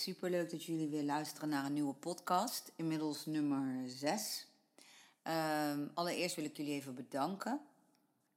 [0.00, 0.16] Skills.
[0.16, 2.72] Hey, superleuk dat jullie weer luisteren naar een nieuwe podcast.
[2.76, 4.46] Inmiddels nummer 6.
[5.22, 7.60] Ehm, allereerst wil ik jullie even bedanken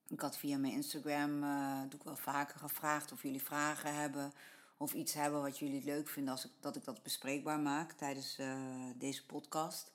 [0.08, 4.34] ik had via mijn Instagram, uh, doe ik wel vaker gevraagd of jullie vragen hebben
[4.78, 8.40] of iets hebben wat jullie leuk vinden als ik, dat ik dat bespreekbaar maak tijdens
[8.40, 8.56] uh,
[8.96, 9.92] deze podcast.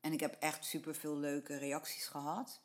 [0.00, 2.60] En ik heb echt super veel leuke reacties gehad.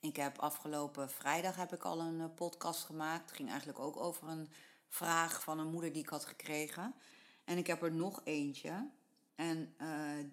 [0.00, 3.26] Ik heb afgelopen vrijdag heb ik al een uh, podcast gemaakt.
[3.26, 4.48] Het ging eigenlijk ook over een
[4.88, 6.94] vraag van een moeder die ik had gekregen.
[7.44, 8.90] En ik heb er nog eentje.
[9.34, 9.74] En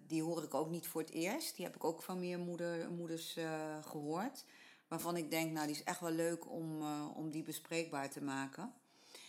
[0.08, 1.56] die hoor ik ook niet voor het eerst.
[1.56, 3.38] Die heb ik ook van meer moeder, moeders
[3.82, 4.46] gehoord
[4.90, 8.24] waarvan ik denk, nou die is echt wel leuk om, uh, om die bespreekbaar te
[8.24, 8.74] maken.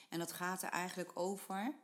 [0.08, 1.74] En dat gaat er eigenlijk over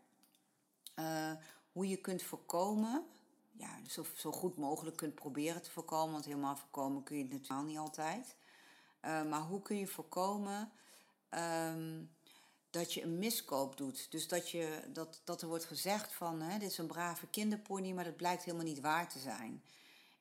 [1.73, 3.07] hoe je kunt voorkomen,
[3.53, 7.33] ja, zo, zo goed mogelijk kunt proberen te voorkomen, want helemaal voorkomen kun je het
[7.33, 8.37] natuurlijk niet altijd.
[9.01, 10.73] Maar hoe kun je voorkomen
[11.31, 12.16] um,
[12.79, 14.07] dat je een miskoop doet?
[14.11, 17.93] Dus dat, je, dat, dat er wordt gezegd van, hè, dit is een brave kinderpony,
[17.93, 19.63] maar dat blijkt helemaal niet waar te zijn.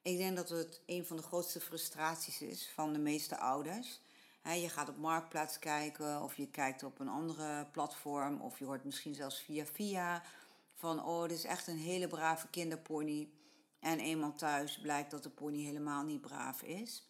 [0.01, 3.99] Ik denk dat het een van de grootste frustraties is van de meeste ouders.
[4.43, 8.83] je gaat op Marktplaats kijken of je kijkt op een andere platform of je hoort
[8.83, 10.23] misschien zelfs via via
[10.75, 13.29] van oh, dit is echt een hele brave kinderpony.
[13.79, 17.03] En eenmaal thuis blijkt dat de pony helemaal niet braaf is.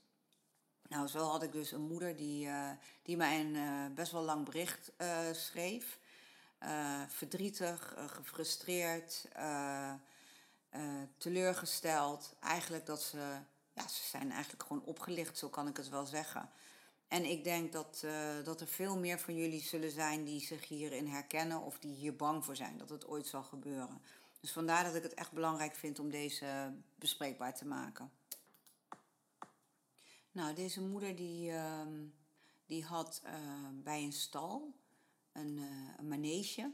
[0.89, 2.69] Nou, zo had ik dus een moeder die, uh,
[3.01, 5.99] die mij een uh, best wel lang bericht uh, schreef.
[7.07, 9.27] verdrietig, gefrustreerd
[11.17, 12.35] teleurgesteld.
[12.39, 13.17] Eigenlijk dat ze,
[13.73, 16.49] ja, ze zijn eigenlijk gewoon opgelicht, zo kan ik het wel zeggen.
[17.07, 18.05] En ik denk dat,
[18.43, 22.15] dat er veel meer van jullie zullen zijn die zich hierin herkennen of die hier
[22.15, 24.01] bang voor zijn dat het ooit zal gebeuren.
[24.39, 28.11] Dus vandaar dat ik het echt belangrijk vind om deze bespreekbaar te maken.
[30.35, 31.81] Nou, deze moeder die, uh,
[32.65, 33.31] die had uh,
[33.83, 34.73] bij een stal
[35.31, 35.61] een,
[35.97, 36.71] een manege.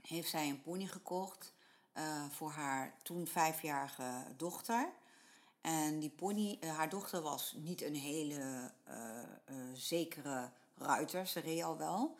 [0.00, 1.54] Heeft zij een pony gekocht.
[1.94, 4.92] Uh, voor haar toen vijfjarige dochter.
[5.60, 8.70] En die pony, haar dochter was niet een hele
[9.74, 11.26] zekere ruiter.
[11.26, 12.16] Ze reed al wel,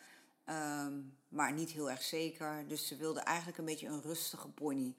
[0.46, 2.68] um, maar niet heel erg zeker.
[2.68, 4.94] Dus ze wilde eigenlijk een beetje een rustige pony.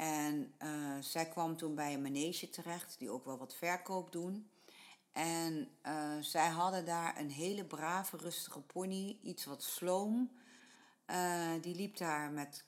[0.00, 0.54] En
[1.00, 4.50] zij kwam toen bij een manege terecht, die ook wel wat verkoop doen.
[5.12, 5.68] En
[6.20, 10.30] zij hadden daar een hele brave, rustige pony, iets wat sloom.
[11.60, 12.64] die liep daar met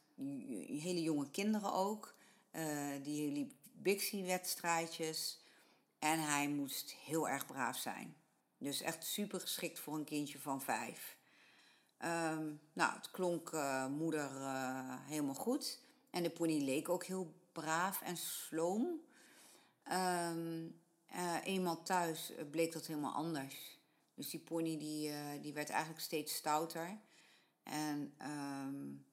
[0.67, 2.15] hele jonge kinderen ook.
[3.03, 5.41] Die liep Bixie-wedstrijdjes.
[5.99, 8.17] En hij moest heel erg braaf zijn.
[8.59, 11.17] Dus echt super geschikt voor een kindje van vijf.
[12.05, 13.53] Um, nou, het klonk
[13.91, 14.31] moeder
[15.07, 15.81] helemaal goed.
[16.13, 19.01] En de pony leek ook heel braaf en sloom.
[19.93, 20.81] Um,
[21.45, 23.79] eenmaal thuis bleek dat helemaal anders.
[24.15, 26.99] Dus die pony die, die werd eigenlijk steeds stouter.
[27.63, 29.05] En um,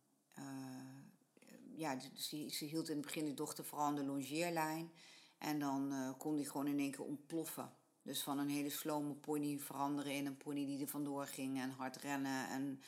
[1.75, 4.91] ja, ze, ze hield in het begin de dochter vooral aan de longeerlijn.
[5.37, 7.73] En dan kon die gewoon in één keer ontploffen.
[8.01, 11.69] Dus van een hele slome pony veranderen in een pony die er vandoor ging en
[11.69, 12.49] hard rennen.
[12.49, 12.81] En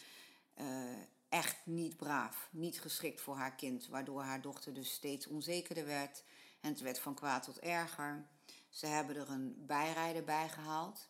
[1.31, 3.88] echt niet braaf, niet geschikt voor haar kind.
[3.88, 6.24] Waardoor haar dochter dus steeds onzekerder werd.
[6.62, 8.28] En het werd van kwaad tot erger.
[8.69, 11.09] Ze hebben er een bijrijder bij gehaald.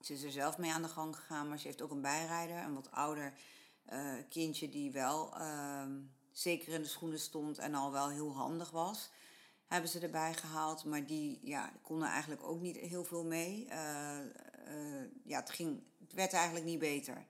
[0.00, 2.56] Ze is er zelf mee aan de gang gegaan, maar ze heeft ook een bijrijder.
[2.56, 3.32] Een wat ouder
[3.92, 6.00] uh, kindje die wel ehm,
[6.32, 9.10] zeker in de schoenen stond en al wel heel handig was.
[9.66, 13.66] Hebben ze erbij gehaald, maar die ja, konden eigenlijk ook niet heel veel mee.
[13.68, 14.18] Uh,
[14.68, 17.26] uh, ja, het, ging, het werd eigenlijk niet beter.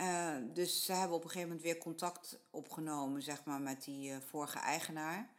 [0.00, 4.20] Uh, dus ze hebben op een gegeven moment weer contact opgenomen zeg maar, met die
[4.20, 5.30] vorige eigenaar.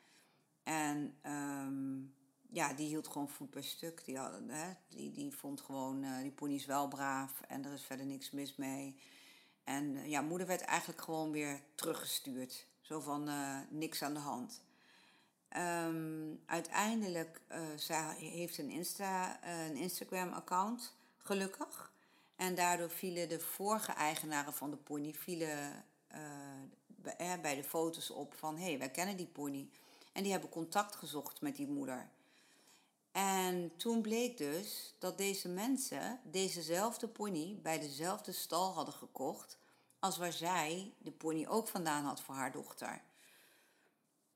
[0.63, 2.15] En um,
[2.49, 4.05] ja, die hield gewoon voet bij stuk.
[4.05, 4.17] Die,
[4.47, 8.31] hè, die, die vond gewoon, die pony is wel braaf en er is verder niks
[8.31, 8.99] mis mee.
[9.63, 12.67] En ja, moeder werd eigenlijk gewoon weer teruggestuurd.
[12.81, 13.29] Zo van
[13.69, 14.63] niks aan de hand.
[15.57, 17.41] Um, uiteindelijk,
[17.75, 21.91] zij heeft een, Insta, een Instagram-account, gelukkig.
[22.41, 25.85] En daardoor vielen de vorige eigenaren van de pony vielen,
[26.15, 28.57] uh, bij de foto's op van...
[28.57, 29.69] hé, hey, wij kennen die pony.
[30.11, 32.09] En die hebben contact gezocht met die moeder.
[33.11, 39.57] En toen bleek dus dat deze mensen dezezelfde pony bij dezelfde stal hadden gekocht
[39.99, 43.01] als waar zij de pony ook vandaan had voor haar dochter.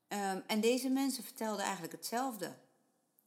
[0.08, 2.54] Um, en deze mensen vertelden eigenlijk hetzelfde.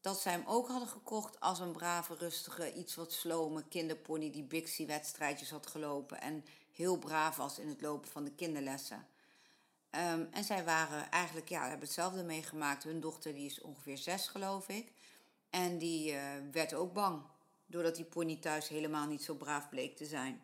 [0.01, 4.43] Dat zij hem ook hadden gekocht als een brave, rustige, iets wat slome kinderpony die
[4.43, 9.07] Bixie-wedstrijdjes had gelopen en heel braaf was in het lopen van de kinderlessen.
[9.91, 12.83] Um, en zij waren eigenlijk, ja, hebben hetzelfde meegemaakt.
[12.83, 14.91] Hun dochter die is ongeveer zes, geloof ik.
[15.49, 17.21] En die uh, werd ook bang,
[17.65, 20.43] doordat die pony thuis helemaal niet zo braaf bleek te zijn.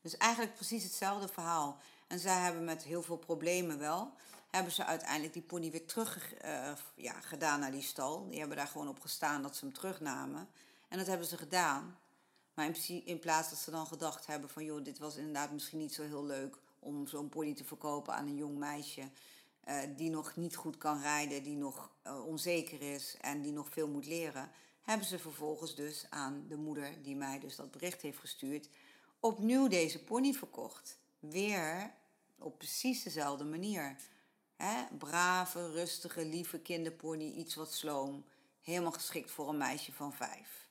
[0.00, 1.80] Dus eigenlijk precies hetzelfde verhaal.
[2.06, 4.12] En zij hebben met heel veel problemen wel,
[4.50, 8.28] hebben ze uiteindelijk die pony weer terug uh, ja, gedaan naar die stal.
[8.28, 10.48] Die hebben daar gewoon op gestaan dat ze hem terugnamen.
[10.88, 11.98] En dat hebben ze gedaan.
[12.54, 12.70] Maar
[13.04, 14.64] in, plaats dat ze dan gedacht hebben van...
[14.64, 18.26] joh, dit was inderdaad misschien niet zo heel leuk om zo'n pony te verkopen aan
[18.26, 19.08] een jong meisje...
[19.68, 23.68] Uh, die nog niet goed kan rijden, die nog uh, onzeker is en die nog
[23.70, 24.50] veel moet leren...
[24.82, 28.68] hebben ze vervolgens dus aan de moeder die mij dus dat bericht heeft gestuurd...
[29.20, 30.98] opnieuw deze pony verkocht.
[31.18, 31.90] Weer
[32.38, 33.96] op precies dezelfde manier.
[34.98, 38.24] Brave, rustige, lieve kinderpony, iets wat sloom.
[38.60, 40.68] Helemaal geschikt voor een meisje van vijf.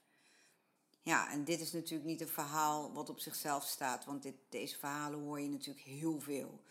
[1.01, 4.77] Ja, en dit is natuurlijk niet een verhaal wat op zichzelf staat, want dit, deze
[4.77, 6.61] verhalen hoor je natuurlijk heel veel.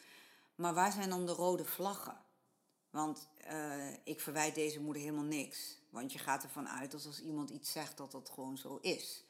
[0.54, 2.24] Maar waar zijn dan de rode vlaggen?
[2.90, 5.78] Want uh, ik verwijt deze moeder helemaal niks.
[5.90, 9.24] Want je gaat ervan uit dat als iemand iets zegt dat dat gewoon zo is.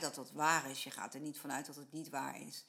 [0.00, 0.84] Dat dat waar is.
[0.84, 2.64] Je gaat er niet vanuit dat het niet waar is.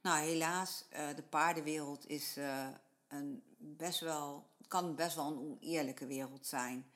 [0.00, 2.68] Nou, helaas, uh, de paardenwereld is uh,
[3.12, 6.86] een best wel, kan best wel een oneerlijke wereld zijn.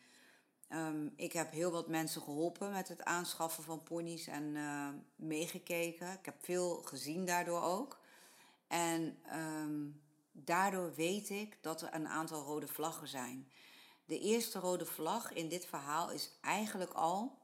[0.68, 6.12] Um, ik heb heel wat mensen geholpen met het aanschaffen van ponies en uh, meegekeken.
[6.12, 7.98] Ik heb veel gezien daardoor ook.
[8.66, 10.00] En um,
[10.32, 13.48] daardoor weet ik dat er een aantal rode vlaggen zijn.
[14.04, 17.38] De eerste rode vlag in dit verhaal is eigenlijk al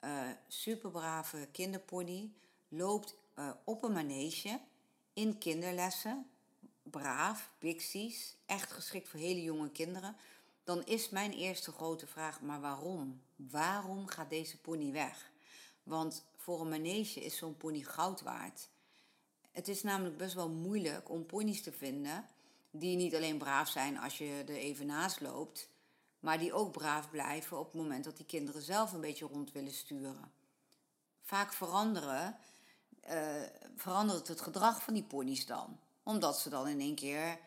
[0.00, 0.10] uh,
[0.48, 2.32] superbrave kinderpony
[2.68, 4.60] loopt uh, op een manege
[5.12, 6.26] in kinderlessen
[6.90, 10.16] braaf, bixies, echt geschikt voor hele jonge kinderen,
[10.64, 13.22] dan is mijn eerste grote vraag, maar waarom?
[13.36, 15.30] Waarom gaat deze pony weg?
[15.82, 18.68] Want voor een manege is zo'n pony goud waard.
[19.50, 22.26] Het is namelijk best wel moeilijk om ponies te vinden
[22.70, 25.68] die niet alleen braaf zijn als je er even naast loopt,
[26.20, 29.52] maar die ook braaf blijven op het moment dat die kinderen zelf een beetje rond
[29.52, 30.32] willen sturen.
[31.22, 32.36] Vaak veranderen,
[33.10, 33.42] uh,
[33.76, 37.38] verandert het gedrag van die ponies dan omdat ze dan in één keer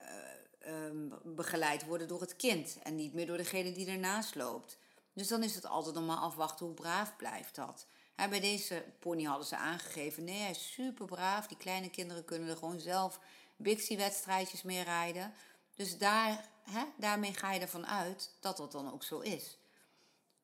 [0.00, 4.78] uh, um, begeleid worden door het kind en niet meer door degene die ernaast loopt.
[5.12, 7.86] Dus dan is het altijd nog maar afwachten hoe braaf blijft dat.
[8.14, 11.46] bij deze pony hadden ze aangegeven, nee, hij is super braaf.
[11.46, 13.20] Die kleine kinderen kunnen er gewoon zelf
[13.56, 15.32] Bixie-wedstrijdjes mee rijden.
[15.74, 16.48] Dus daar,
[16.96, 19.58] daarmee ga je ervan uit dat dat dan ook zo is.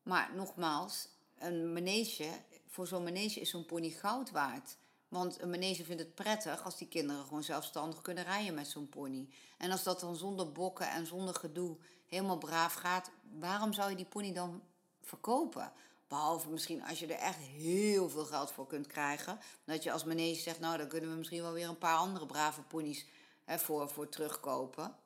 [0.02, 1.08] Maar nogmaals,
[1.38, 2.28] een manege,
[2.66, 4.76] voor zo'n manege is zo'n pony goud waard.
[5.14, 8.88] Want een manege vindt het prettig als die kinderen gewoon zelfstandig kunnen rijden met zo'n
[8.88, 9.28] pony.
[9.58, 11.76] En als dat dan zonder bokken en zonder gedoe
[12.06, 14.62] helemaal braaf gaat, waarom zou je die pony dan
[15.02, 15.72] verkopen?
[16.08, 19.38] Behalve misschien als je er echt heel veel geld voor kunt krijgen.
[19.64, 22.26] Dat je als manege zegt, nou dan kunnen we misschien wel weer een paar andere
[22.26, 23.06] brave ponies
[23.44, 24.96] hè, voor, voor terugkopen.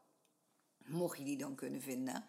[0.85, 2.25] Mocht je die dan kunnen vinden.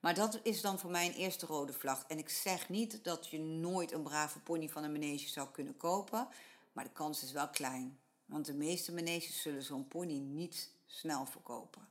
[0.00, 2.04] Maar dat is dan voor mij een eerste rode vlag.
[2.08, 5.76] En ik zeg niet dat je nooit een brave pony van een manege zou kunnen
[5.76, 6.28] kopen.
[6.74, 7.98] Maar de kans is wel klein.
[8.24, 11.88] Want de meeste maneges zullen zo'n pony niet snel verkopen.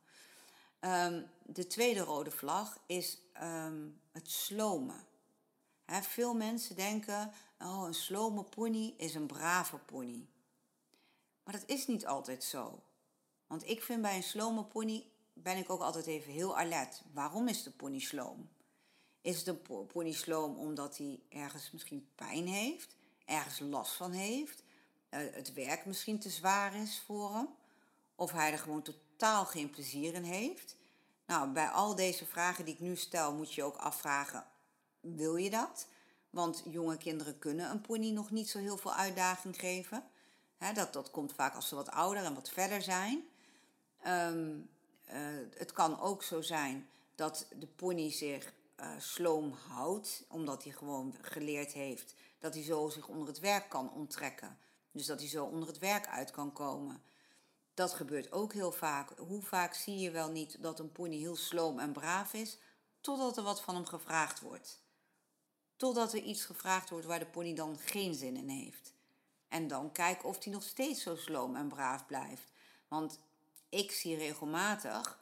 [0.79, 5.05] Um, de tweede rode vlag is um, het slomen.
[5.85, 10.27] He, veel mensen denken, oh, een slome pony is een brave pony.
[11.43, 12.83] Maar dat is niet altijd zo.
[13.47, 17.03] Want ik vind bij een slome pony ben ik ook altijd even heel alert.
[17.13, 18.49] Waarom is de pony sloom?
[19.21, 19.55] Is de
[19.87, 24.62] pony sloom omdat hij ergens misschien pijn heeft, ergens last van heeft,
[25.13, 27.47] het werk misschien te zwaar is voor hem.
[28.15, 30.75] Of hij er gewoon totaal geen plezier in heeft.
[31.25, 34.45] Nou, bij al deze vragen die ik nu stel, moet je ook afvragen:
[34.99, 35.87] wil je dat?
[36.29, 40.03] Want jonge kinderen kunnen een pony nog niet zo heel veel uitdaging geven.
[40.73, 43.23] dat, dat komt vaak als ze wat ouder en wat verder zijn.
[44.07, 44.69] Um,
[45.13, 45.15] uh,
[45.57, 51.15] het kan ook zo zijn dat de pony zich uh, sloom houdt, omdat hij gewoon
[51.21, 54.57] geleerd heeft dat hij zo zich onder het werk kan onttrekken.
[54.93, 57.03] Dus dat hij zo onder het werk uit kan komen.
[57.73, 59.17] Dat gebeurt ook heel vaak.
[59.17, 62.57] Hoe vaak zie je wel niet dat een pony heel sloom en braaf is,
[63.01, 64.81] totdat er wat van hem gevraagd wordt.
[65.75, 68.93] Totdat er iets gevraagd wordt waar de pony dan geen zin in heeft.
[69.47, 72.51] En dan kijken of hij nog steeds zo sloom en braaf blijft.
[72.87, 73.19] Want
[73.69, 75.19] ik zie regelmatig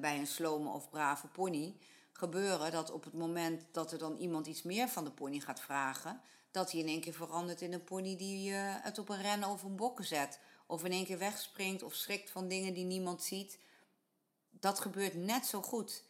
[0.00, 1.76] bij een slome of brave pony
[2.12, 5.60] gebeuren dat op het moment dat er dan iemand iets meer van de pony gaat
[5.60, 6.20] vragen,
[6.50, 9.48] dat hij in één keer verandert in een pony die uh, het op een rennen
[9.48, 10.40] of een bokken zet.
[10.66, 13.58] Of in één keer wegspringt of schrikt van dingen die niemand ziet.
[14.50, 16.02] Dat gebeurt net zo goed.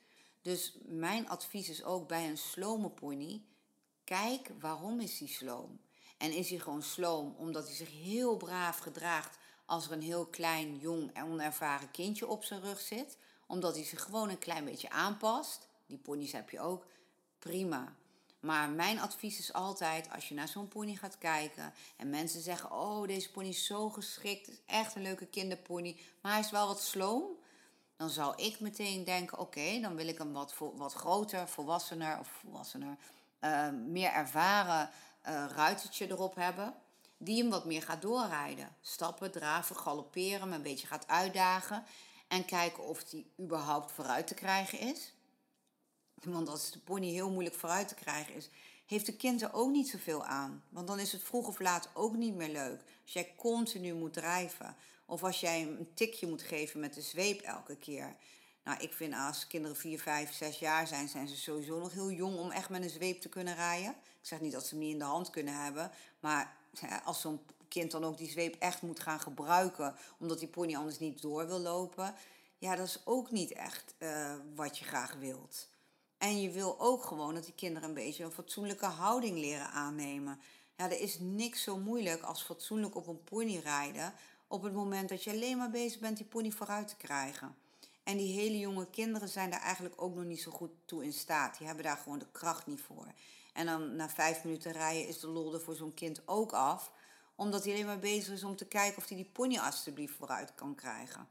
[0.42, 3.42] Dus mijn advies is ook bij een slome pony:
[4.04, 5.80] kijk waarom is hij sloom.
[6.18, 10.26] En is hij gewoon sloom omdat hij zich heel braaf gedraagt als er een heel
[10.26, 13.18] klein, jong en onervaren kindje op zijn rug zit?
[13.46, 15.68] Omdat hij zich gewoon een klein beetje aanpast.
[15.86, 16.86] Die ponies heb je ook.
[17.38, 17.96] Prima.
[18.40, 22.72] Maar mijn advies is altijd, als je naar zo'n pony gaat kijken en mensen zeggen,
[22.72, 26.66] oh deze pony is zo geschikt, is echt een leuke kinderpony, maar hij is wel
[26.66, 27.24] wat sloom,
[27.96, 32.28] dan zou ik meteen denken, oké, dan wil ik hem wat, wat groter, volwassener of
[32.28, 32.96] volwassener,
[33.40, 34.90] uh, meer ervaren
[35.28, 36.74] uh, ruitertje erop hebben,
[37.18, 38.76] die hem wat meer gaat doorrijden.
[38.80, 41.84] Stappen, draven, galopperen, hem een beetje gaat uitdagen
[42.28, 45.12] en kijken of hij überhaupt vooruit te krijgen is.
[46.24, 48.48] Want als de pony heel moeilijk vooruit te krijgen is,
[48.86, 50.62] heeft de kind er ook niet zoveel aan.
[50.68, 52.80] Want dan is het vroeg of laat ook niet meer leuk.
[53.02, 54.76] Als jij continu moet drijven.
[55.06, 58.16] Of als jij een tikje moet geven met de zweep elke keer.
[58.64, 62.10] Nou, ik vind als kinderen 4, 5, 6 jaar zijn, zijn ze sowieso nog heel
[62.10, 63.90] jong om echt met een zweep te kunnen rijden.
[63.90, 65.90] Ik zeg niet dat ze hem niet in de hand kunnen hebben.
[66.20, 66.56] Maar
[67.04, 70.98] als zo'n kind dan ook die zweep echt moet gaan gebruiken, omdat die pony anders
[70.98, 72.14] niet door wil lopen.
[72.58, 75.68] Ja, dat is ook niet echt uh, wat je graag wilt.
[76.20, 80.40] En je wil ook gewoon dat die kinderen een beetje een fatsoenlijke houding leren aannemen.
[80.76, 84.14] Ja, er is niks zo moeilijk als fatsoenlijk op een pony rijden.
[84.46, 87.56] Op het moment dat je alleen maar bezig bent die pony vooruit te krijgen.
[88.02, 91.12] En die hele jonge kinderen zijn daar eigenlijk ook nog niet zo goed toe in
[91.12, 91.58] staat.
[91.58, 93.06] Die hebben daar gewoon de kracht niet voor.
[93.52, 96.92] En dan na vijf minuten rijden is de lol er voor zo'n kind ook af.
[97.34, 100.54] Omdat hij alleen maar bezig is om te kijken of hij die pony alsjeblieft vooruit
[100.54, 101.28] kan krijgen.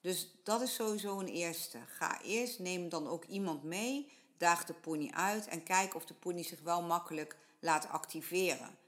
[0.00, 1.78] Dus dat is sowieso een eerste.
[1.86, 6.14] Ga eerst, neem dan ook iemand mee, daag de pony uit en kijk of de
[6.14, 8.78] pony zich wel makkelijk laat activeren.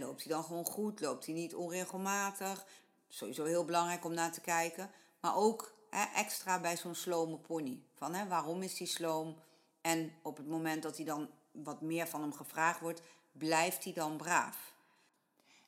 [0.00, 1.00] loopt hij dan gewoon goed?
[1.00, 2.64] Loopt hij niet onregelmatig?
[3.08, 4.90] Sowieso heel belangrijk om naar te kijken.
[5.20, 5.72] Maar ook
[6.14, 7.82] extra bij zo'n slome pony.
[7.94, 9.36] Van waarom is hij sloom?
[9.80, 13.92] En op het moment dat hij dan wat meer van hem gevraagd wordt, blijft hij
[13.92, 14.72] dan braaf.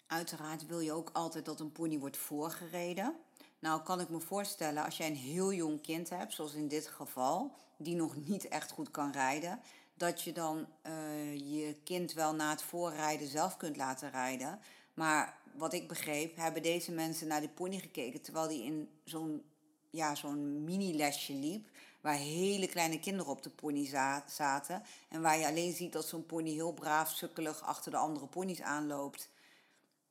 [0.07, 3.17] Uiteraard wil je ook altijd dat een pony wordt voorgereden.
[3.61, 6.87] Nou kan ik me voorstellen, als jij een heel jong kind hebt, zoals in dit
[6.87, 9.61] geval, die nog niet echt goed kan rijden,
[9.95, 14.59] dat je dan uh, je kind wel na het voorrijden zelf kunt laten rijden.
[14.95, 19.43] Maar wat ik begreep, hebben deze mensen naar de pony gekeken terwijl die in zo'n
[19.91, 21.67] ja, zo'n mini-lesje liep.
[22.01, 23.87] Waar hele kleine kinderen op de pony
[24.27, 24.83] zaten.
[25.09, 28.61] En waar je alleen ziet dat zo'n pony heel braaf, sukkelig achter de andere ponies
[28.61, 29.29] aanloopt.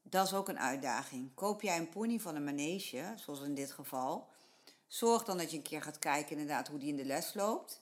[0.09, 1.33] Dat is ook een uitdaging.
[1.33, 4.27] Koop jij een pony van een manege, zoals in dit geval,
[4.87, 7.81] zorg dan dat je een keer gaat kijken inderdaad hoe die in de les loopt.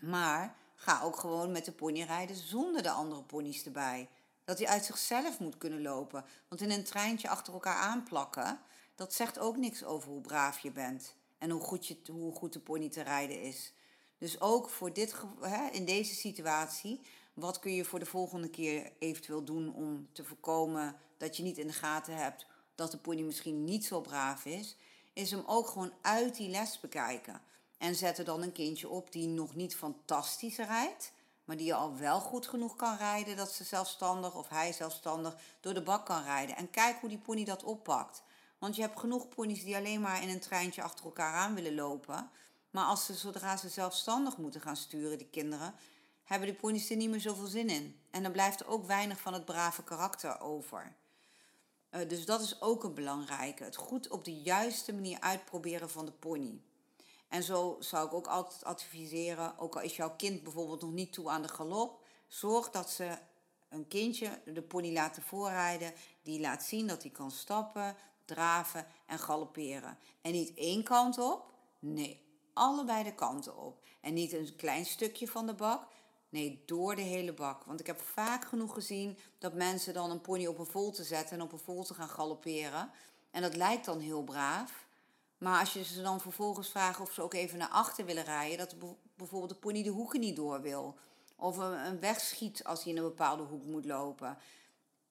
[0.00, 4.08] Maar ga ook gewoon met de pony rijden zonder de andere ponies erbij.
[4.44, 6.24] Dat hij uit zichzelf moet kunnen lopen.
[6.48, 8.60] Want in een treintje achter elkaar aanplakken,
[8.94, 11.14] dat zegt ook niks over hoe braaf je bent.
[11.38, 13.72] En hoe goed, je, hoe goed de pony te rijden is.
[14.18, 17.00] Dus ook voor dit, hè, in deze situatie,
[17.34, 21.58] wat kun je voor de volgende keer eventueel doen om te voorkomen dat je niet
[21.58, 24.76] in de gaten hebt dat de pony misschien niet zo braaf is,
[25.12, 27.40] is hem ook gewoon uit die les bekijken.
[27.78, 31.12] En zet er dan een kindje op die nog niet fantastisch rijdt,
[31.44, 35.74] maar die al wel goed genoeg kan rijden dat ze zelfstandig of hij zelfstandig door
[35.74, 36.56] de bak kan rijden.
[36.56, 38.22] En kijk hoe die pony dat oppakt.
[38.58, 41.74] Want je hebt genoeg ponies die alleen maar in een treintje achter elkaar aan willen
[41.74, 42.30] lopen.
[42.70, 45.74] Maar als ze, zodra ze zelfstandig moeten gaan sturen, die kinderen,
[46.24, 48.00] hebben de ponies er niet meer zoveel zin in.
[48.10, 50.94] En dan blijft er ook weinig van het brave karakter over.
[51.94, 53.64] Uh, dus dat is ook een belangrijke.
[53.64, 56.60] Het goed op de juiste manier uitproberen van de pony.
[57.28, 61.12] En zo zou ik ook altijd adviseren, ook al is jouw kind bijvoorbeeld nog niet
[61.12, 63.18] toe aan de galop, zorg dat ze
[63.68, 69.18] een kindje de pony laten voorrijden, die laat zien dat hij kan stappen, draven en
[69.18, 69.98] galopperen.
[70.20, 72.20] En niet één kant op, nee,
[72.52, 73.82] allebei de kanten op.
[74.00, 75.86] En niet een klein stukje van de bak,
[76.34, 77.64] nee, door de hele bak.
[77.64, 81.36] Want ik heb vaak genoeg gezien dat mensen dan een pony op een volte zetten
[81.36, 82.90] en op een volte gaan galopperen.
[83.30, 84.86] En dat lijkt dan heel braaf.
[85.38, 88.58] Maar als je ze dan vervolgens vraagt of ze ook even naar achter willen rijden,
[88.58, 88.74] dat
[89.16, 90.98] bijvoorbeeld de pony de hoeken niet door wil.
[91.36, 94.38] Of een weg schiet als hij in een bepaalde hoek moet lopen.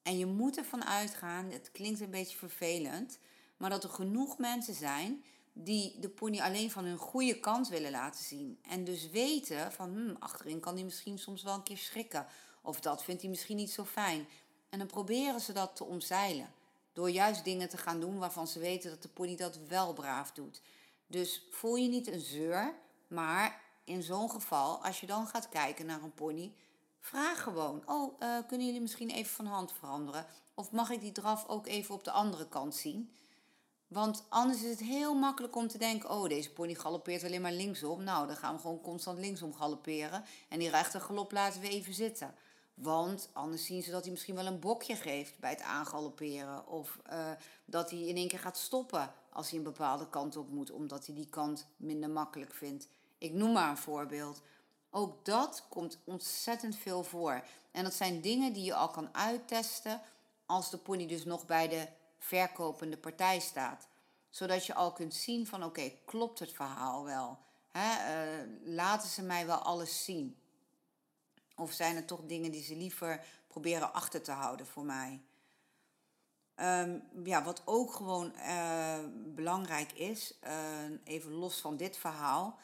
[0.02, 3.18] En je moet ervan uitgaan, het klinkt een beetje vervelend,
[3.56, 5.24] maar dat er genoeg mensen zijn
[5.56, 8.58] die de pony alleen van hun goede kant willen laten zien.
[8.68, 12.26] En dus weten van hmm, achterin kan hij misschien soms wel een keer schrikken.
[12.62, 14.26] Of dat vindt hij misschien niet zo fijn.
[14.68, 16.52] En dan proberen ze dat te omzeilen.
[16.92, 20.32] Door juist dingen te gaan doen waarvan ze weten dat de pony dat wel braaf
[20.32, 20.60] doet.
[21.06, 22.74] Dus voel je niet een zeur,
[23.06, 26.52] maar in zo'n geval, als je dan gaat kijken naar een pony,
[27.00, 30.26] vraag gewoon: Oh, uh, kunnen jullie misschien even van hand veranderen?
[30.54, 33.10] Of mag ik die draf ook even op de andere kant zien?
[33.94, 37.52] Want anders is het heel makkelijk om te denken: oh, deze pony galoppeert alleen maar
[37.52, 38.02] linksom.
[38.02, 40.24] Nou, dan gaan we gewoon constant linksom galopperen.
[40.48, 42.34] En die galop laten we even zitten.
[42.74, 46.68] Want anders zien ze dat hij misschien wel een bokje geeft bij het aangalopperen.
[46.68, 47.30] Of uh,
[47.64, 51.06] dat hij in één keer gaat stoppen als hij een bepaalde kant op moet, omdat
[51.06, 52.88] hij die kant minder makkelijk vindt.
[53.18, 54.40] Ik noem maar een voorbeeld.
[54.90, 57.44] Ook dat komt ontzettend veel voor.
[57.70, 60.00] En dat zijn dingen die je al kan uittesten
[60.46, 61.88] als de pony dus nog bij de
[62.24, 63.88] verkopende partij staat.
[64.30, 67.38] Zodat je al kunt zien van oké, klopt het verhaal wel?
[67.76, 67.82] Uh,
[68.64, 70.36] laten ze mij wel alles zien?
[71.56, 75.22] Of zijn er toch dingen die ze liever proberen achter te houden voor mij?
[76.56, 80.52] Um, ja, wat ook gewoon uh, belangrijk is, uh,
[81.04, 82.58] even los van dit verhaal.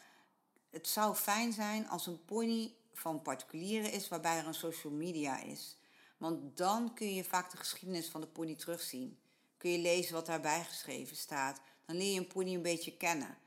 [0.71, 5.41] Het zou fijn zijn als een pony van particulieren is waarbij er een social media
[5.41, 5.79] is.
[6.17, 9.19] Want dan kun je vaak de geschiedenis van de pony terugzien.
[9.61, 11.61] Kun je lezen wat daarbij geschreven staat.
[11.87, 13.39] Dan leer je een pony een beetje kennen.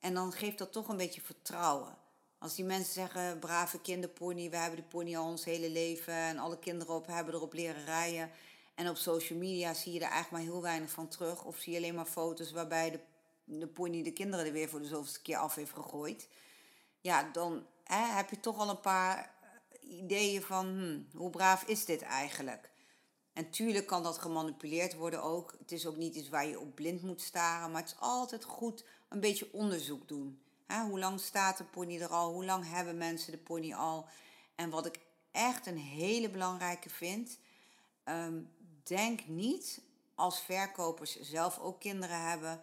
[0.00, 1.96] En dan geeft dat toch een beetje vertrouwen.
[2.38, 6.38] Als die mensen zeggen, brave kinderpony, we hebben de pony al ons hele leven en
[6.38, 8.30] alle kinderen op, hebben erop leren rijden.
[8.74, 11.44] En op social media zie je er eigenlijk maar heel weinig van terug.
[11.44, 13.00] Of zie je alleen maar foto's waarbij de,
[13.44, 16.28] de pony de kinderen er weer voor de zoveelste keer af heeft gegooid.
[17.00, 19.34] Ja, dan hè, heb je toch al een paar
[19.80, 22.69] ideeën van hmm, hoe braaf is dit eigenlijk?
[23.32, 25.54] En tuurlijk kan dat gemanipuleerd worden ook.
[25.58, 27.70] Het is ook niet iets waar je op blind moet staren.
[27.70, 30.40] Maar het is altijd goed een beetje onderzoek doen.
[30.66, 32.32] hoe lang staat de pony er al?
[32.32, 34.06] Hoe lang hebben mensen de pony al?
[34.54, 37.38] En wat ik echt een hele belangrijke vind.
[38.04, 38.42] Ehm,
[38.82, 39.82] denk niet
[40.14, 42.60] als verkopers zelf ook kinderen hebben.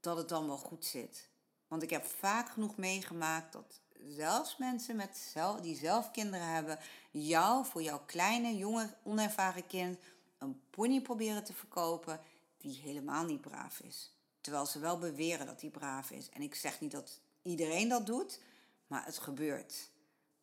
[0.00, 1.28] Dat het dan wel goed zit.
[1.68, 6.78] Want ik heb vaak genoeg meegemaakt dat zelfs mensen met die zelf kinderen hebben,
[7.10, 9.98] jou voor jouw kleine, jonge, onervaren kind
[10.38, 12.20] een pony proberen te verkopen
[12.58, 14.10] die helemaal niet braaf is.
[14.40, 16.28] Terwijl ze wel beweren dat die braaf is.
[16.30, 18.40] En ik zeg niet dat iedereen dat doet,
[18.86, 19.90] maar het gebeurt.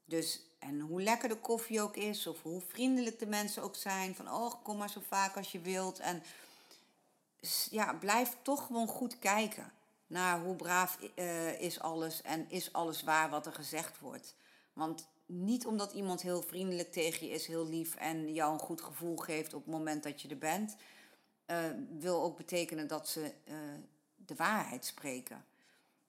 [0.06, 4.16] Dus, en hoe lekker de koffie ook is, of hoe vriendelijk de mensen ook zijn,
[4.16, 6.00] van oh, kom maar zo vaak als je wilt.
[6.00, 6.24] En
[7.70, 9.72] ja, blijf toch gewoon goed kijken
[10.08, 14.36] naar hoe braaf uh, is alles en is alles waar wat er gezegd wordt.
[14.74, 18.82] Want niet omdat iemand heel vriendelijk tegen je is, heel lief en jou een goed
[18.82, 20.76] gevoel geeft op het moment dat je er bent,
[21.48, 21.58] uh,
[22.00, 23.56] wil ook betekenen dat ze uh,
[24.16, 25.46] de waarheid spreken.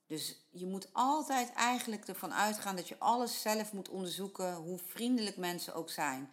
[0.07, 5.37] Dus je moet altijd eigenlijk ervan uitgaan dat je alles zelf moet onderzoeken, hoe vriendelijk
[5.37, 6.33] mensen ook zijn.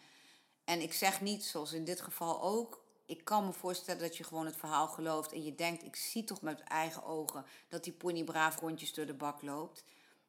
[0.63, 2.80] En ik zeg niet, zoals in dit geval ook,
[3.11, 6.23] ik kan me voorstellen dat je gewoon het verhaal gelooft en je denkt, ik zie
[6.23, 9.83] toch met eigen ogen dat die pony braaf rondjes door de bak loopt.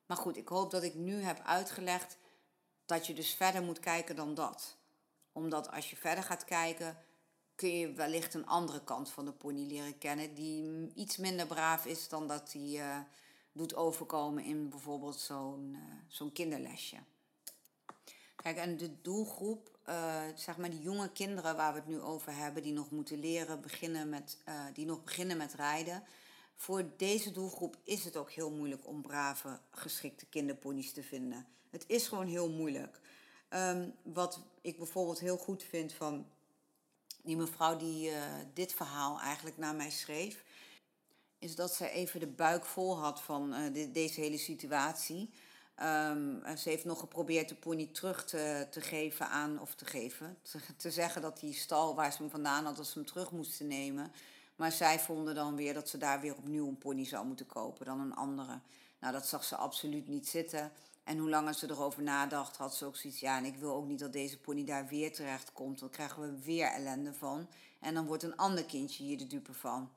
[0.07, 2.19] Maar goed, ik hoop dat ik nu heb uitgelegd
[2.87, 4.77] dat je dus verder moet kijken dan dat.
[5.33, 6.97] Omdat als je verder gaat kijken,
[7.55, 11.87] kun je wellicht een andere kant van de pony leren kennen, die iets minder braaf
[11.87, 12.99] is dan dat hij uh,
[13.53, 16.97] doet overkomen in bijvoorbeeld zo'n uh, zo'n kinderlesje.
[18.37, 22.35] Kijk, en de doelgroep uh, zeg maar die jonge kinderen waar we het nu over
[22.37, 26.03] hebben, die nog moeten leren beginnen met, uh, die nog beginnen met rijden.
[26.57, 31.47] Voor deze doelgroep is het ook heel moeilijk om brave, geschikte kinderponies te vinden.
[31.71, 33.01] Het is gewoon heel moeilijk.
[33.51, 36.27] Um, wat ik bijvoorbeeld heel goed vind van
[37.23, 38.17] die mevrouw die uh,
[38.55, 40.45] dit verhaal eigenlijk naar mij schreef,
[41.39, 45.31] is dat ze even de buik vol had van de, deze hele situatie.
[45.81, 50.39] Um, ze heeft nog geprobeerd de pony terug te, te geven aan, of te geven,
[50.77, 53.67] te, zeggen dat die stal waar ze hem vandaan had, dat ze hem terug moesten
[53.67, 54.13] nemen.
[54.57, 57.87] Maar zij vonden dan weer dat ze daar weer opnieuw een pony zou moeten kopen
[57.87, 58.61] dan een andere.
[59.01, 60.73] Nou, dat zag ze absoluut niet zitten.
[61.05, 63.87] En hoe langer ze erover nadacht, had ze ook zoiets, ja, en ik wil ook
[63.87, 65.79] niet dat deze pony daar weer terecht komt.
[65.79, 67.49] Dan krijgen we weer ellende van.
[67.81, 69.91] En dan wordt een ander kindje hier de dupe van.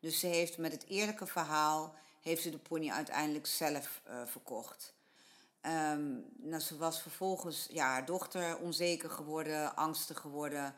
[0.00, 4.96] Dus ze heeft met het eerlijke verhaal, heeft ze de pony uiteindelijk zelf uh, verkocht.
[5.62, 10.74] Um, nou, ze was vervolgens ja, haar dochter onzeker geworden, angstig geworden.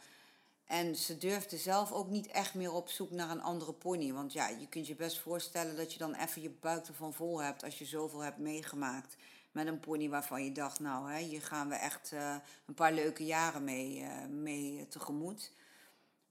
[0.65, 4.13] En ze durfde zelf ook niet echt meer op zoek naar een andere pony.
[4.13, 7.43] Want ja, je kunt je best voorstellen dat je dan even je buik ervan vol
[7.43, 9.17] hebt als je zoveel hebt meegemaakt.
[9.53, 12.35] Met een pony waarvan je dacht, nou, hè, hier gaan we echt uh,
[12.67, 15.53] een paar leuke jaren mee, uh, mee tegemoet.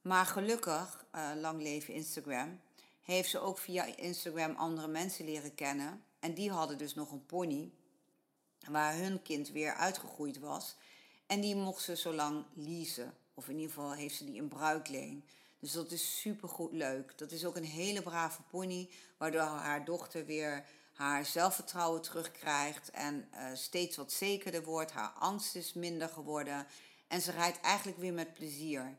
[0.02, 2.60] Maar gelukkig, uh, lang leven Instagram,
[3.02, 6.04] heeft ze ook via Instagram andere mensen leren kennen.
[6.20, 7.72] En die hadden dus nog een pony
[8.67, 10.76] waar hun kind weer uitgegroeid was.
[11.28, 13.13] En die mocht ze zo lang leasen.
[13.34, 15.24] Of in ieder geval heeft ze die in bruikleen.
[15.60, 17.17] Dus dat is super goed leuk.
[17.17, 23.28] Dat is ook een hele brave pony, waardoor haar dochter weer haar zelfvertrouwen terugkrijgt en
[23.34, 24.91] uh, steeds wat zekerder wordt.
[24.91, 26.67] Haar angst is minder geworden
[27.08, 28.98] en ze rijdt eigenlijk weer met plezier.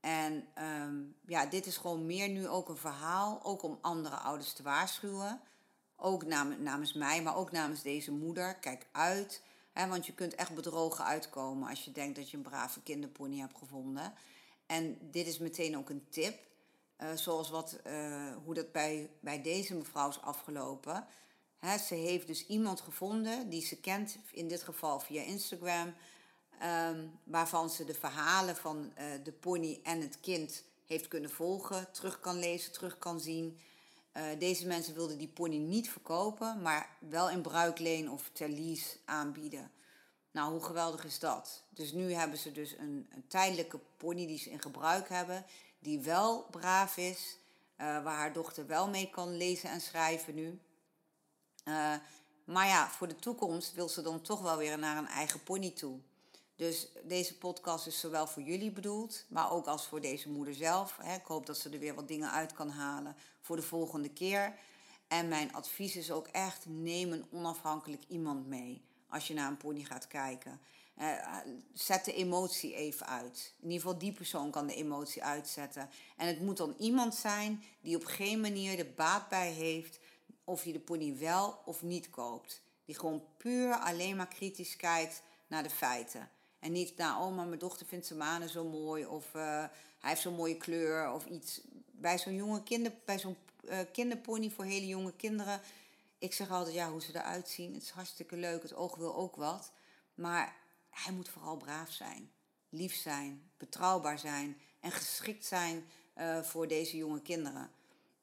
[0.00, 0.94] En ehm,
[1.26, 5.40] ja, dit is gewoon meer nu ook een verhaal, ook om andere ouders te waarschuwen.
[5.96, 8.54] Ook namens, namens mij, maar ook namens deze moeder.
[8.54, 12.42] Kijk uit, hè, want je kunt echt bedrogen uitkomen als je denkt dat je een
[12.42, 14.12] brave kinderpony hebt gevonden.
[14.66, 16.38] En dit is meteen ook een tip,
[17.02, 21.06] uh, zoals wat, uh, hoe dat bij, bij deze mevrouw is afgelopen.
[21.58, 25.94] Hè, ze heeft dus iemand gevonden die ze kent, in dit geval via Instagram
[26.62, 31.92] Um, waarvan ze de verhalen van uh, de pony en het kind heeft kunnen volgen,
[31.92, 33.58] terug kan lezen, terug kan zien.
[34.16, 38.96] Uh, deze mensen wilden die pony niet verkopen, maar wel in bruikleen of ter lease
[39.04, 39.70] aanbieden.
[40.30, 41.62] Nou, hoe geweldig is dat?
[41.68, 45.44] Dus nu hebben ze dus een, een tijdelijke pony die ze in gebruik hebben,
[45.78, 47.36] die wel braaf is,
[47.80, 50.60] uh, waar haar dochter wel mee kan lezen en schrijven nu.
[52.44, 55.70] maar ja, voor de toekomst wil ze dan toch wel weer naar een eigen pony
[55.70, 55.98] toe.
[56.56, 60.98] Dus deze podcast is zowel voor jullie bedoeld, maar ook als voor deze moeder zelf.
[60.98, 64.54] Ik hoop dat ze er weer wat dingen uit kan halen voor de volgende keer.
[65.08, 69.56] En mijn advies is ook echt: neem een onafhankelijk iemand mee als je naar een
[69.56, 70.60] pony gaat kijken.
[70.98, 71.36] Uh,
[71.72, 73.54] zet de emotie even uit.
[73.56, 75.90] In ieder geval die persoon kan de emotie uitzetten.
[76.16, 79.98] En het moet dan iemand zijn die op geen manier de baat bij heeft
[80.44, 82.62] of je de pony wel of niet koopt.
[82.84, 86.30] Die gewoon puur alleen maar kritisch kijkt naar de feiten.
[86.64, 89.06] En niet, nou, oh, mijn dochter vindt zijn manen zo mooi.
[89.06, 89.42] Of uh,
[89.98, 91.12] hij heeft zo'n mooie kleur.
[91.12, 91.60] Of iets.
[91.90, 95.60] Bij zo'n jonge kinder, bij zo'n uh, kinderpony voor hele jonge kinderen.
[96.18, 97.74] Ik zeg altijd, ja, hoe ze eruit zien.
[97.74, 98.62] Het is hartstikke leuk.
[98.62, 99.72] Het oog wil ook wat.
[100.14, 100.56] Maar
[100.90, 102.30] hij moet vooral braaf zijn.
[102.68, 103.50] Lief zijn.
[103.56, 104.60] Betrouwbaar zijn.
[104.80, 105.84] En geschikt zijn
[106.18, 107.70] uh, voor deze jonge kinderen.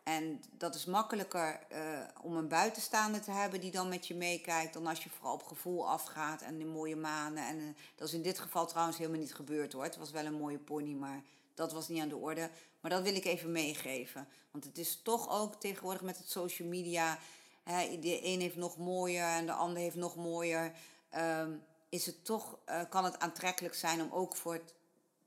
[0.03, 1.77] En dat is makkelijker uh,
[2.21, 5.43] om een buitenstaander te hebben die dan met je meekijkt, dan als je vooral op
[5.43, 7.47] gevoel afgaat en de mooie manen.
[7.47, 9.83] En uh, dat is in dit geval trouwens helemaal niet gebeurd hoor.
[9.83, 11.21] Het was wel een mooie pony, maar
[11.53, 12.49] dat was niet aan de orde.
[12.79, 14.27] Maar dat wil ik even meegeven.
[14.51, 17.19] Want het is toch ook tegenwoordig met het social media.
[17.63, 20.71] Hè, de een heeft nog mooier en de ander heeft nog mooier.
[21.17, 24.73] Um, is het toch, uh, kan het aantrekkelijk zijn om ook voor het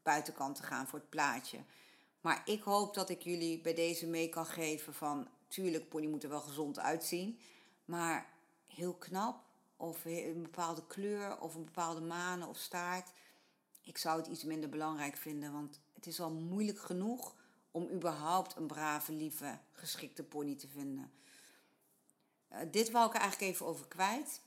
[0.02, 1.58] buitenkant te gaan, voor het plaatje.
[2.24, 5.28] Maar ik hoop dat ik jullie bij deze mee kan geven van...
[5.48, 7.38] Tuurlijk, pony moet er wel gezond uitzien.
[7.84, 8.30] Maar
[8.66, 9.44] heel knap
[9.76, 13.12] of een bepaalde kleur of een bepaalde manen of staart...
[13.82, 17.34] Ik zou het iets minder belangrijk vinden, want het is al moeilijk genoeg
[17.70, 21.12] om überhaupt een brave, lieve, geschikte pony te vinden.
[22.52, 24.40] Uh, dit wou ik er eigenlijk even over kwijt.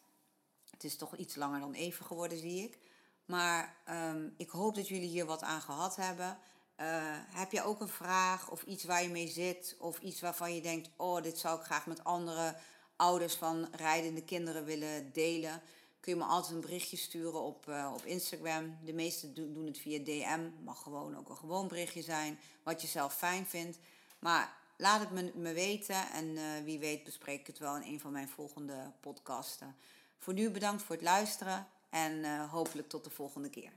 [0.70, 2.78] Het is toch iets langer dan even geworden, zie ik.
[3.26, 6.40] Maar um, ik hoop dat jullie hier wat aan gehad hebben.
[6.82, 9.76] Uh, heb je ook een vraag of iets waar je mee zit?
[9.80, 12.56] Of iets waarvan je denkt, oh, dit zou ik graag met andere
[12.96, 15.62] ouders van rijdende kinderen willen delen?
[16.00, 18.78] Kun je me altijd een berichtje sturen op, uh, op Instagram.
[18.84, 20.50] De meesten doen, het via DM.
[20.64, 22.40] Mag gewoon ook een gewoon berichtje zijn.
[22.64, 23.78] Wat je zelf fijn vindt.
[24.20, 26.10] Maar laat het me, me weten.
[26.12, 29.76] En uh, wie weet bespreek ik het wel in een van mijn volgende podcasten.
[30.18, 31.68] Voor nu bedankt voor het luisteren.
[31.90, 33.72] En hopelijk tot de volgende keer.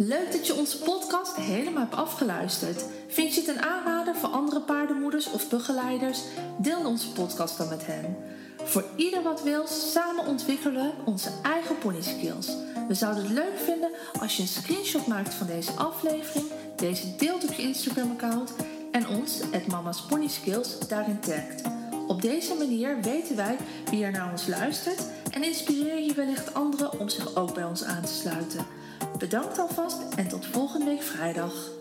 [0.00, 2.84] Leuk dat je onze podcast helemaal hebt afgeluisterd.
[3.08, 6.20] Vind je het een aanrader voor andere paardenmoeders of begeleiders?
[6.58, 8.16] Deel onze podcast dan met hen.
[8.64, 12.46] Voor ieder wat wil, samen ontwikkelen we onze eigen pony skills.
[12.88, 17.44] We zouden het leuk vinden als je een screenshot maakt van deze aflevering, deze deelt
[17.44, 18.52] op je Instagram-account
[18.92, 21.62] en ons, het Mama's Pony Skills, daarin tagt.
[22.06, 23.56] Op deze manier weten wij
[23.90, 27.84] wie er naar ons luistert en inspireer je wellicht anderen om zich ook bij ons
[27.84, 28.77] aan te sluiten.
[29.18, 31.77] Bedankt alvast en tot volgende week vrijdag.